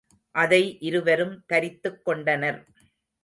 [0.35, 2.59] அதை இருவரும் தரித்துக் கொண்டனர்.